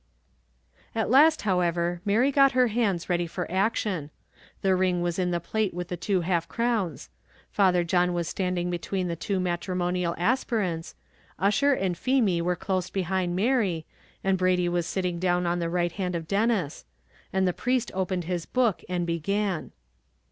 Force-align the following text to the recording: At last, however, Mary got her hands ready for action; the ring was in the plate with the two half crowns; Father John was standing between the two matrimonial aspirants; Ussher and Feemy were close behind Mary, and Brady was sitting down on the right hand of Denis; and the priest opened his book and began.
At 0.95 1.11
last, 1.11 1.43
however, 1.43 2.01
Mary 2.05 2.31
got 2.31 2.53
her 2.53 2.69
hands 2.69 3.07
ready 3.07 3.27
for 3.27 3.45
action; 3.51 4.09
the 4.63 4.75
ring 4.75 5.03
was 5.03 5.19
in 5.19 5.29
the 5.29 5.39
plate 5.39 5.75
with 5.75 5.89
the 5.89 5.95
two 5.95 6.21
half 6.21 6.47
crowns; 6.49 7.11
Father 7.51 7.83
John 7.83 8.11
was 8.15 8.27
standing 8.27 8.71
between 8.71 9.09
the 9.09 9.15
two 9.15 9.39
matrimonial 9.39 10.15
aspirants; 10.17 10.95
Ussher 11.37 11.73
and 11.73 11.95
Feemy 11.95 12.41
were 12.41 12.55
close 12.55 12.89
behind 12.89 13.35
Mary, 13.35 13.85
and 14.23 14.39
Brady 14.39 14.67
was 14.67 14.87
sitting 14.87 15.19
down 15.19 15.45
on 15.45 15.59
the 15.59 15.69
right 15.69 15.91
hand 15.91 16.15
of 16.15 16.27
Denis; 16.27 16.83
and 17.31 17.47
the 17.47 17.53
priest 17.53 17.91
opened 17.93 18.23
his 18.23 18.47
book 18.47 18.83
and 18.89 19.05
began. 19.05 19.71